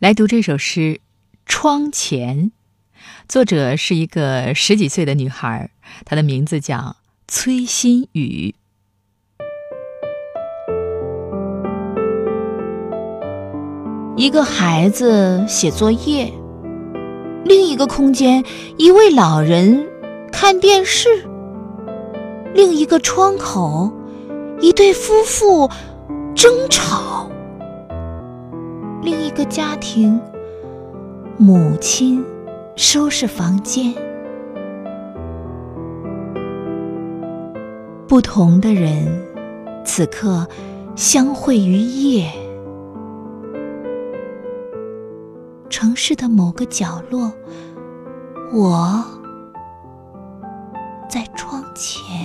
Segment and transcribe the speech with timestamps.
[0.00, 0.80] 来读这首诗
[1.44, 2.36] 《窗前》，
[3.28, 5.70] 作者是一个十几岁的女孩，
[6.04, 6.94] 她的名字叫
[7.26, 8.54] 崔新宇。
[14.16, 16.32] 一个孩子写作业，
[17.44, 18.44] 另一个空间
[18.76, 19.84] 一位老人
[20.30, 21.08] 看电视，
[22.54, 23.92] 另一个窗口
[24.60, 25.68] 一对夫妇
[26.36, 27.28] 争吵。
[29.00, 30.20] 另一个家庭，
[31.36, 32.24] 母亲
[32.76, 33.94] 收拾房间。
[38.08, 39.06] 不同的人，
[39.84, 40.46] 此刻
[40.96, 42.28] 相会于夜。
[45.70, 47.32] 城市的某个角落，
[48.52, 49.04] 我
[51.08, 52.17] 在窗前。